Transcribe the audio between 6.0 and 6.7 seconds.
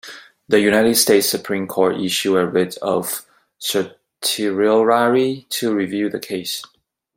the case.